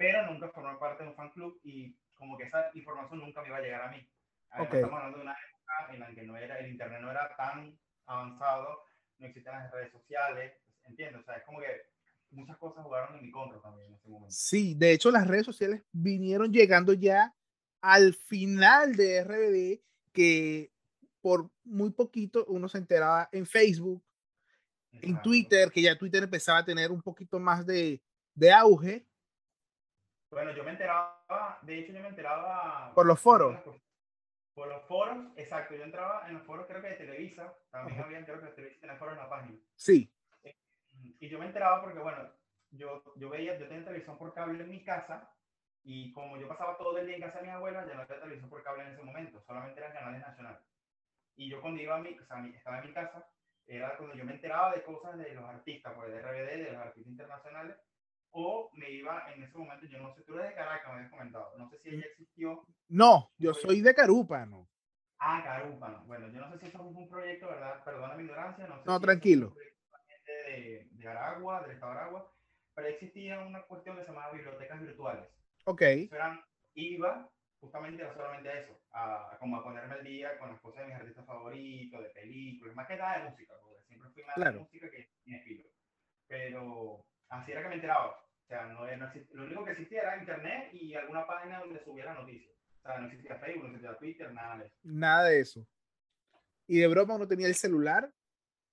[0.00, 3.48] pero nunca formé parte de un fan club y como que esa información nunca me
[3.48, 4.10] iba a llegar a mí.
[4.58, 4.80] okay.
[4.80, 7.78] Estamos hablando de una época en la que no era, el internet no era tan
[8.06, 8.82] avanzado,
[9.18, 10.54] no existían las redes sociales,
[10.90, 11.22] ¿entiendes?
[11.22, 11.66] O sea, es como que
[12.30, 14.30] muchas cosas jugaron en mi contra también en ese momento.
[14.30, 17.34] Sí, de hecho las redes sociales vinieron llegando ya
[17.80, 20.72] al final de RBD, que
[21.20, 24.02] por muy poquito uno se enteraba en Facebook,
[24.92, 25.06] Exacto.
[25.08, 28.02] en Twitter, que ya Twitter empezaba a tener un poquito más de,
[28.34, 29.06] de auge
[30.30, 32.92] bueno, yo me enteraba, de hecho yo me enteraba...
[32.94, 33.58] Por los foros.
[34.54, 35.74] Por los foros, exacto.
[35.74, 37.52] Yo entraba en los foros, creo que de Televisa.
[37.70, 39.58] También había, creo que de Televisa tenía foros en la página.
[39.74, 40.12] Sí.
[41.20, 42.30] Y yo me enteraba porque, bueno,
[42.70, 45.30] yo, yo veía, yo tenía televisión por cable en mi casa.
[45.82, 48.20] Y como yo pasaba todo el día en casa de mi abuela, ya no había
[48.20, 49.40] televisión por cable en ese momento.
[49.42, 50.62] Solamente eran canales nacionales.
[51.36, 53.26] Y yo cuando iba a mi, o sea, estaba en mi casa,
[53.66, 56.82] era cuando yo me enteraba de cosas de los artistas, pues de RBD, de los
[56.82, 57.76] artistas internacionales,
[58.32, 61.10] o me iba en ese momento, yo no sé, tú eres de Caracas, me habías
[61.10, 62.66] comentado, no sé si ella existió.
[62.88, 64.68] No, yo soy de Carúpano.
[65.18, 66.02] Ah, Carúpano.
[66.06, 67.84] Bueno, yo no sé si eso fue un proyecto, ¿verdad?
[67.84, 68.66] Perdona mi ignorancia.
[68.66, 69.54] No, sé no tranquilo.
[71.10, 72.32] Del estado de Aragua,
[72.74, 75.28] pero existía una cuestión que se llamaba bibliotecas virtuales.
[75.64, 75.82] Ok.
[75.82, 76.40] Eran,
[76.74, 80.80] iba justamente no solamente a eso, a, como a ponerme al día con las cosas
[80.80, 84.54] de mis artistas favoritos, de películas, más que nada de música, porque siempre fui más
[84.54, 85.68] de música que mi estilo.
[86.26, 88.10] Pero así era que me enteraba.
[88.10, 92.14] O sea, no, no lo único que existía era internet y alguna página donde subiera
[92.14, 92.52] noticias.
[92.78, 94.76] O sea, no existía Facebook, no existía Twitter, nada de eso.
[94.82, 95.66] Nada de eso.
[96.66, 98.10] Y de broma uno tenía el celular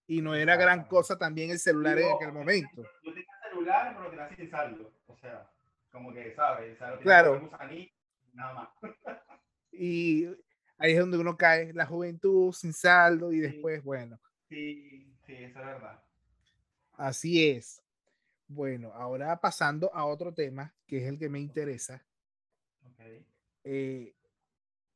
[0.08, 2.84] y no era gran cosa también el celular en aquel momento.
[3.04, 4.91] Yo tenía celular, pero tenía sin saldo.
[5.08, 5.50] O sea,
[5.91, 6.78] como que, ¿sabes?
[7.02, 7.50] Claro.
[8.34, 8.70] Nada más.
[9.72, 10.26] y
[10.78, 14.20] ahí es donde uno cae, la juventud sin saldo y después, bueno.
[14.48, 16.02] Sí, sí, eso es verdad.
[16.93, 17.84] Así es.
[18.48, 22.04] Bueno, ahora pasando a otro tema, que es el que me interesa.
[23.70, 24.13] Eh,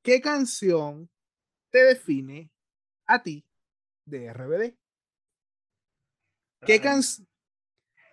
[0.01, 1.09] ¿Qué canción
[1.69, 2.49] te define
[3.05, 3.43] a ti
[4.05, 4.80] de RBD?
[6.65, 7.27] ¿Qué canción?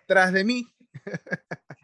[0.07, 0.65] Tras de mí.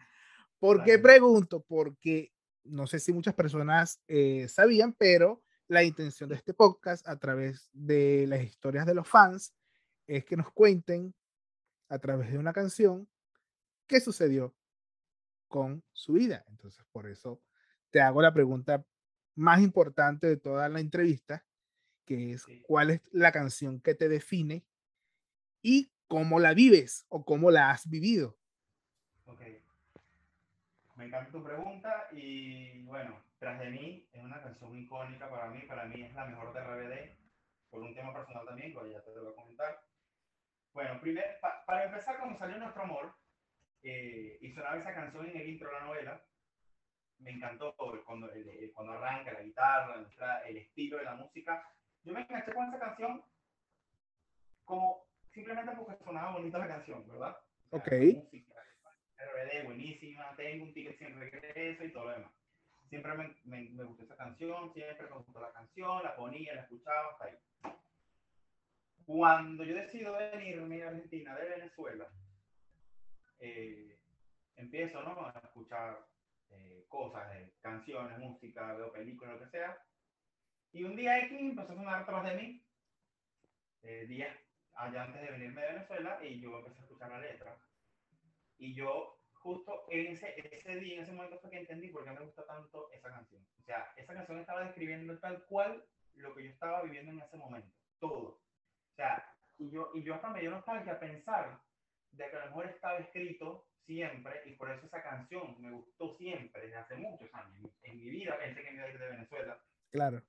[0.58, 1.64] ¿Por qué pregunto?
[1.66, 2.32] Porque
[2.64, 7.68] no sé si muchas personas eh, sabían, pero la intención de este podcast a través
[7.72, 9.54] de las historias de los fans
[10.06, 11.14] es que nos cuenten
[11.88, 13.08] a través de una canción
[13.86, 14.56] qué sucedió
[15.48, 16.44] con su vida.
[16.48, 17.40] Entonces, por eso
[17.90, 18.84] te hago la pregunta
[19.36, 21.44] más importante de toda la entrevista,
[22.04, 24.64] que es cuál es la canción que te define
[25.62, 28.36] y cómo la vives o cómo la has vivido.
[29.26, 29.40] Ok.
[30.96, 35.60] Me encanta tu pregunta y bueno, Tras de mí es una canción icónica para mí,
[35.62, 37.16] para mí es la mejor de RBD,
[37.68, 39.82] por un tema personal también, que ya te lo voy a comentar.
[40.72, 41.26] Bueno, primero,
[41.66, 43.14] para empezar, cuando salió Nuestro Amor,
[43.82, 46.24] eh, y sonaba esa canción en el intro de la novela,
[47.18, 48.30] me encantó cuando,
[48.74, 50.02] cuando arranca la guitarra,
[50.46, 51.62] el estilo de la música.
[52.04, 53.22] Yo me enganché con esa canción
[54.64, 55.05] como
[55.36, 57.36] simplemente porque sonaba bonita la canción, ¿verdad?
[57.70, 57.88] ok.
[59.18, 62.32] RBD, buenísima, tengo un ticket sin regreso y todo lo demás.
[62.88, 66.62] Siempre me, me, me gustó esa canción, siempre me gustó la canción, la ponía, la
[66.62, 67.38] escuchaba, hasta ahí.
[69.04, 72.08] Cuando yo decido venirme a Argentina de Venezuela,
[73.38, 73.98] eh,
[74.56, 75.26] empiezo ¿no?
[75.26, 76.06] a escuchar
[76.50, 79.78] eh, cosas, eh, canciones, música, veo películas, lo que sea.
[80.72, 82.62] Y un día X empezó a sonar atrás de mí,
[84.08, 84.36] días
[84.76, 87.58] allá antes de venirme de Venezuela, y yo empecé a escuchar la letra.
[88.58, 92.24] Y yo justo ese, ese día, en ese momento fue que entendí por qué me
[92.24, 93.46] gusta tanto esa canción.
[93.60, 95.84] O sea, esa canción estaba describiendo tal cual
[96.14, 97.72] lo que yo estaba viviendo en ese momento.
[98.00, 98.40] Todo.
[98.90, 101.60] O sea, y yo, y yo hasta me dio nostalgia pensar
[102.10, 106.08] de que a lo mejor estaba escrito siempre y por eso esa canción me gustó
[106.14, 107.70] siempre desde hace muchos años.
[107.82, 109.60] En mi vida pensé que me iba a ir de Venezuela.
[109.90, 110.22] Claro.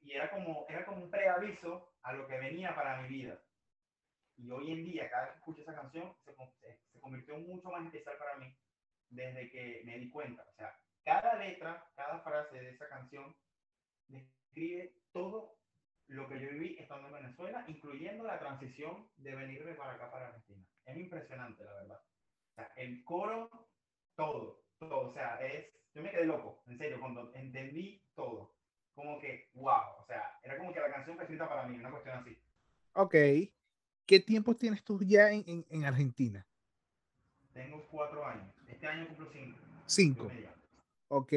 [0.00, 3.40] Y era como, era como un preaviso a lo que venía para mi vida.
[4.38, 6.32] Y hoy en día, cada vez que escucho esa canción, se,
[6.92, 8.56] se convirtió mucho más especial para mí
[9.10, 10.44] desde que me di cuenta.
[10.48, 13.34] O sea, cada letra, cada frase de esa canción
[14.06, 15.56] describe todo
[16.06, 20.28] lo que yo viví estando en Venezuela, incluyendo la transición de venirme para acá, para
[20.28, 20.64] Argentina.
[20.86, 22.00] Es impresionante, la verdad.
[22.52, 23.50] O sea, el coro,
[24.16, 25.10] todo, todo.
[25.10, 28.54] O sea, es, yo me quedé loco, en serio, cuando entendí todo.
[28.94, 31.90] Como que, wow, o sea, era como que la canción fue escrita para mí, una
[31.90, 32.38] cuestión así.
[32.94, 33.14] Ok.
[34.08, 36.46] ¿Qué tiempo tienes tú ya en, en, en Argentina?
[37.52, 38.50] Tengo cuatro años.
[38.66, 39.58] Este año cumplo cinco.
[39.84, 40.30] Cinco.
[41.08, 41.32] Ok.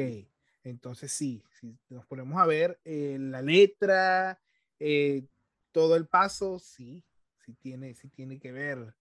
[0.64, 4.40] Entonces sí, si nos ponemos a ver eh, la letra,
[4.78, 5.26] eh,
[5.70, 7.04] todo el paso, sí,
[7.44, 8.94] sí tiene, sí tiene que ver.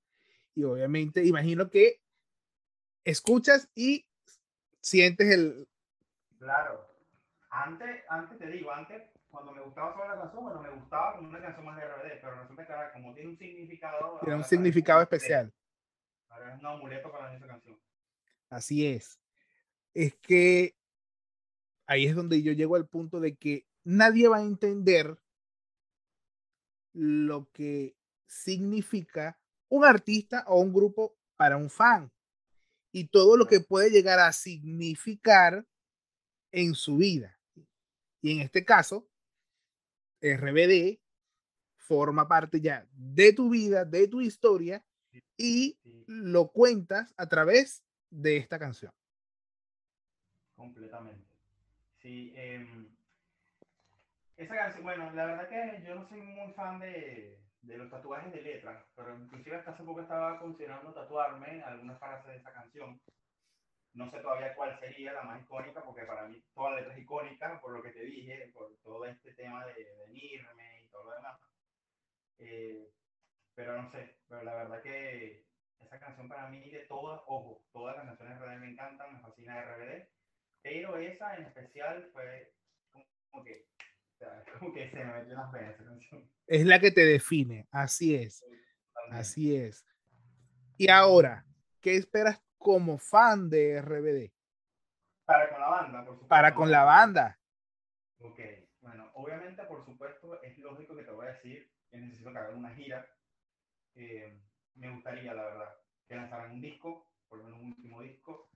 [0.54, 2.02] Y obviamente, imagino que
[3.06, 4.06] escuchas y
[4.82, 5.66] sientes el...
[6.40, 6.90] Claro.
[7.50, 9.02] Antes, antes te digo, antes
[9.32, 12.22] cuando me gustaba solo la canción, bueno, me gustaba como una canción más de RBD,
[12.22, 14.20] pero resulta que ahora, como tiene un significado.
[14.20, 15.54] Tiene un significado especial.
[16.30, 17.80] Ahora es un amuleto para esa canción.
[18.50, 19.20] Así es.
[19.94, 20.76] Es que
[21.88, 25.18] ahí es donde yo llego al punto de que nadie va a entender
[26.94, 27.96] lo que
[28.28, 32.12] significa un artista o un grupo para un fan
[32.92, 35.66] y todo lo que puede llegar a significar
[36.52, 37.40] en su vida.
[38.22, 39.11] Y en este caso,
[40.22, 41.00] RBD
[41.76, 44.84] forma parte ya de tu vida, de tu historia
[45.38, 48.92] y lo cuentas a través de esta canción.
[50.56, 51.26] Completamente.
[52.02, 52.88] Sí, em,
[54.38, 58.32] esa canción, bueno, la verdad que yo no soy muy fan de, de los tatuajes
[58.32, 63.00] de letras, pero inclusive hasta hace poco estaba considerando tatuarme algunas frases de esa canción.
[63.94, 67.00] No sé todavía cuál sería la más icónica, porque para mí toda la letra es
[67.00, 71.16] icónica, por lo que te dije, por todo este tema de venirme y todo lo
[71.16, 71.40] demás.
[72.40, 72.90] Eh,
[73.56, 75.46] pero no sé, pero la verdad que
[75.80, 79.20] esa canción para mí de todas, ojo, todas las canciones de RBD me encantan, me
[79.20, 80.08] fascina RBD,
[80.62, 82.54] pero esa en especial fue
[83.30, 83.68] como que
[84.60, 86.32] como que se me metió las venas esa canción.
[86.48, 88.46] Es la que te define, así es.
[89.10, 89.86] Así es.
[90.78, 91.46] Y ahora,
[91.82, 94.32] ¿qué esperas como fan de RBD?
[95.26, 96.28] Para con la banda, por supuesto.
[96.28, 97.40] Para con la banda.
[98.20, 98.40] Ok,
[99.22, 102.74] obviamente, por supuesto, es lógico que te voy a decir que necesito que hagan una
[102.74, 103.08] gira.
[103.96, 104.40] Eh,
[104.76, 105.76] me gustaría, la verdad,
[106.08, 108.50] que lanzaran un disco, por lo menos un último disco.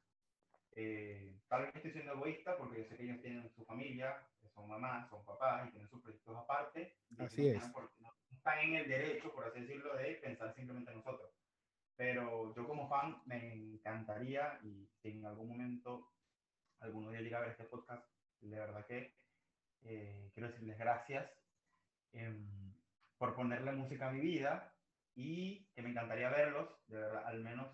[0.72, 4.70] Eh, tal vez estoy siendo egoísta porque yo sé que ellos tienen su familia, son
[4.70, 6.98] mamás, son papás y tienen sus proyectos aparte.
[7.20, 7.62] Así es.
[8.00, 11.32] no están en el derecho, por así decirlo, de pensar simplemente en nosotros.
[11.96, 16.12] Pero yo como fan me encantaría y si en algún momento
[16.80, 18.06] alguno día llega a ver este podcast,
[18.42, 19.16] de verdad que
[19.86, 21.32] eh, quiero decirles gracias
[22.14, 22.36] eh,
[23.18, 24.74] por ponerle música a mi vida
[25.16, 27.68] y que me encantaría verlos, de verdad, al menos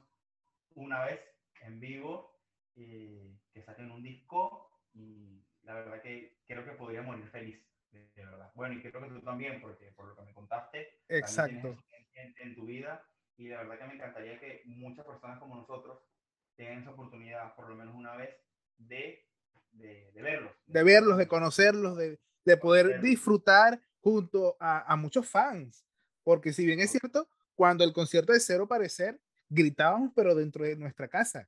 [0.76, 1.20] una vez
[1.62, 2.39] en vivo,
[2.76, 7.59] eh, que saquen un disco y la verdad que creo que podría morir feliz,
[7.91, 8.51] de, verdad.
[8.55, 11.78] Bueno, y creo que tú también, porque por lo que me contaste, Exacto.
[12.14, 13.03] En, en, tu vida,
[13.38, 15.99] y la verdad que me encantaría que muchas personas como nosotros
[16.55, 18.36] tengan esa oportunidad, por lo menos una vez,
[18.78, 19.30] de,
[19.72, 20.53] de, verlos.
[20.65, 25.86] De, verlos, de conocerlos, de, de poder disfrutar junto a, a, muchos fans.
[26.24, 29.19] Porque si bien es cierto, cuando el concierto de Cero Parecer,
[29.49, 31.47] gritábamos, pero dentro de nuestra casa.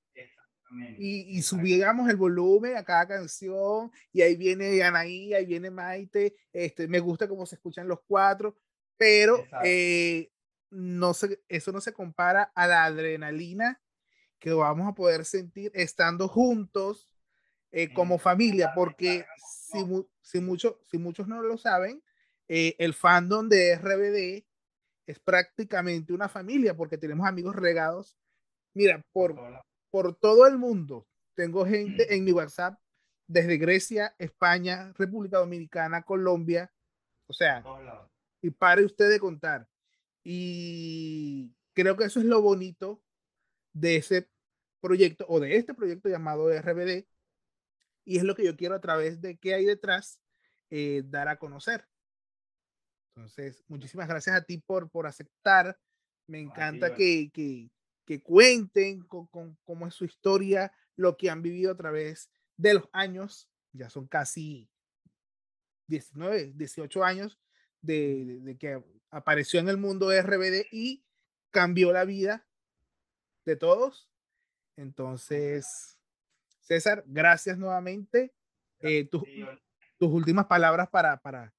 [0.97, 6.36] Y, y, subíamos el volumen a cada canción y ahí viene Anaí, ahí viene Maite,
[6.51, 8.57] este, me gusta cómo se escuchan los cuatro,
[8.97, 10.32] pero eh,
[10.71, 13.80] no se, eso no se compara a la adrenalina
[14.39, 17.12] que vamos a poder sentir estando juntos
[17.76, 19.26] eh, como familia, porque
[19.71, 19.80] si,
[20.21, 22.03] si, mucho, si muchos no lo saben,
[22.47, 24.45] eh, el fandom de RBD
[25.07, 28.15] es prácticamente una familia porque tenemos amigos regados.
[28.76, 29.36] Mira, por,
[29.89, 31.07] por todo el mundo.
[31.34, 32.80] Tengo gente en mi WhatsApp
[33.28, 36.71] desde Grecia, España, República Dominicana, Colombia.
[37.26, 37.63] O sea,
[38.39, 39.67] y pare usted de contar.
[40.24, 43.01] Y creo que eso es lo bonito
[43.74, 44.30] de ese
[44.80, 47.07] proyecto o de este proyecto llamado RBD.
[48.06, 50.20] Y es lo que yo quiero a través de qué hay detrás
[50.70, 51.88] eh, dar a conocer.
[53.16, 55.80] Entonces, muchísimas gracias a ti por, por aceptar.
[56.28, 57.70] Me encanta que, que,
[58.06, 62.74] que cuenten con, con, cómo es su historia, lo que han vivido a través de
[62.76, 64.70] los años, ya son casi
[65.88, 67.39] 19, 18 años
[67.82, 71.04] de, de, que apareció en el mundo de RBD y
[71.51, 72.47] cambió la vida
[73.45, 74.10] de todos.
[74.76, 75.99] Entonces,
[76.64, 78.34] César, gracias nuevamente.
[78.80, 79.24] Eh, tus,
[79.97, 81.53] tus últimas palabras para, para,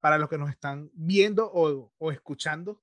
[0.00, 2.82] para los que nos están viendo o, o escuchando.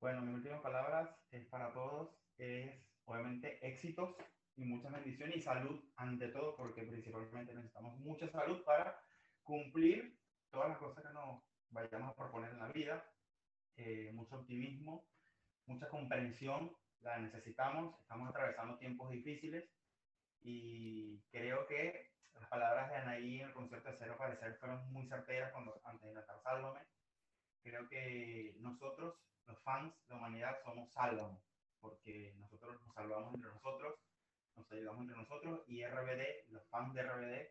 [0.00, 2.72] Bueno, mis últimas palabras es para todos, es
[3.04, 4.16] obviamente éxitos
[4.56, 9.00] y muchas bendiciones y salud ante todo, porque principalmente necesitamos mucha salud para
[9.44, 10.18] cumplir
[10.50, 13.08] todas las cosas que nos vayamos a proponer en la vida,
[13.76, 15.08] eh, mucho optimismo,
[15.66, 19.64] mucha comprensión, la necesitamos, estamos atravesando tiempos difíciles
[20.42, 25.06] y creo que las palabras de Anaí en el concierto de Cero Parecer fueron muy
[25.06, 26.80] certeras cuando, antes de natar Sálvame.
[27.62, 29.14] Creo que nosotros
[29.46, 31.42] los fans de humanidad somos sálvamos,
[31.80, 33.98] porque nosotros nos salvamos entre nosotros,
[34.56, 37.48] nos ayudamos entre nosotros y RBD, los fans de RBD,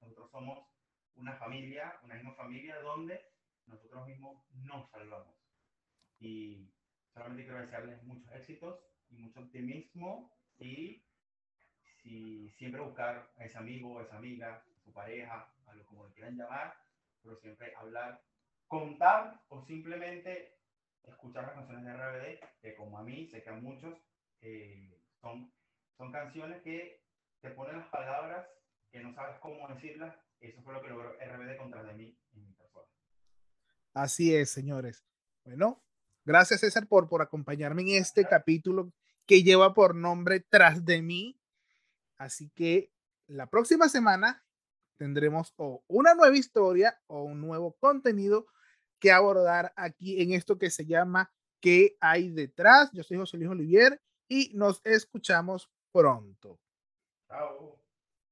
[0.00, 0.66] nosotros somos
[1.14, 3.20] una familia, una misma familia donde
[3.66, 5.36] nosotros mismos nos salvamos.
[6.18, 6.72] Y
[7.12, 8.80] solamente quiero desearles muchos éxitos
[9.10, 11.04] y mucho optimismo y
[12.02, 16.06] si siempre buscar a ese amigo, a esa amiga, a su pareja, a lo como
[16.06, 16.74] le quieran llamar,
[17.22, 18.22] pero siempre hablar,
[18.66, 20.58] contar o simplemente
[21.04, 23.98] escuchar las canciones de RBD, que como a mí, sé que a muchos,
[24.40, 25.52] eh, son,
[25.96, 27.02] son canciones que
[27.40, 28.46] te ponen las palabras
[28.90, 30.14] que no sabes cómo decirlas.
[30.40, 32.86] Eso fue lo que logró RBD contra de mí en mi persona.
[33.94, 35.04] Así es, señores.
[35.44, 35.82] Bueno,
[36.24, 38.92] gracias César por, por acompañarme en este capítulo
[39.26, 41.41] que lleva por nombre Tras de mí.
[42.22, 42.92] Así que
[43.26, 44.44] la próxima semana
[44.96, 48.46] tendremos o una nueva historia o un nuevo contenido
[49.00, 52.90] que abordar aquí en esto que se llama ¿Qué hay detrás?
[52.92, 56.60] Yo soy José Luis Olivier y nos escuchamos pronto.
[57.26, 57.80] Chao.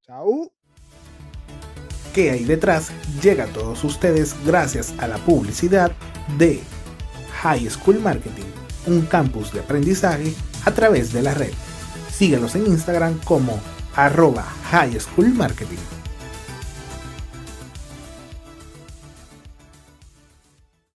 [0.02, 0.52] Chao.
[2.14, 2.92] ¿Qué hay detrás?
[3.20, 5.90] Llega a todos ustedes gracias a la publicidad
[6.38, 6.60] de
[7.42, 8.52] High School Marketing,
[8.86, 10.32] un campus de aprendizaje
[10.64, 11.52] a través de la red.
[12.08, 13.58] Síguenos en Instagram como
[13.96, 15.99] arroba High School Marketing.